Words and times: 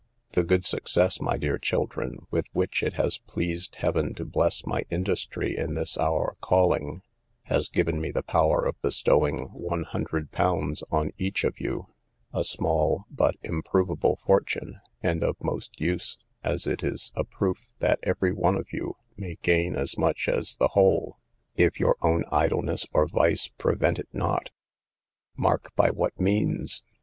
The 0.31 0.41
good 0.43 0.65
success, 0.65 1.21
my 1.21 1.37
dear 1.37 1.59
children, 1.59 2.25
with 2.31 2.47
which 2.53 2.81
it 2.81 2.93
has 2.93 3.19
pleased 3.19 3.75
heaven 3.75 4.15
to 4.15 4.25
bless 4.25 4.65
my 4.65 4.81
industry 4.89 5.55
in 5.55 5.75
this 5.75 5.95
our 5.95 6.37
calling, 6.41 7.03
has 7.43 7.69
given 7.69 8.01
me 8.01 8.09
the 8.09 8.23
power 8.23 8.65
of 8.65 8.81
bestowing 8.81 9.45
one 9.53 9.83
hundred 9.83 10.31
pounds 10.31 10.83
on 10.91 11.11
each 11.19 11.43
of 11.43 11.59
you, 11.59 11.85
a 12.33 12.43
small, 12.43 13.05
but 13.11 13.35
improvable 13.43 14.19
fortune, 14.25 14.79
and 15.03 15.23
of 15.23 15.35
most 15.39 15.79
use, 15.79 16.17
as 16.43 16.65
it 16.65 16.81
is 16.81 17.11
a 17.15 17.23
proof 17.23 17.67
that 17.77 17.99
every 18.01 18.33
one 18.33 18.55
of 18.55 18.73
you 18.73 18.95
may 19.17 19.35
gain 19.43 19.75
as 19.75 19.99
much 19.99 20.27
as 20.27 20.55
the 20.57 20.69
whole, 20.69 21.19
if 21.57 21.79
your 21.79 21.95
own 22.01 22.23
idleness 22.31 22.87
or 22.91 23.05
vice 23.05 23.49
prevent 23.49 23.99
it 23.99 24.09
not;—mark 24.13 25.69
by 25.75 25.91
what 25.91 26.19
means! 26.19 26.81